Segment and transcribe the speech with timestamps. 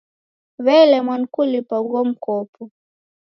[0.65, 2.61] W'elemwa ni kulipa ugho mkopo.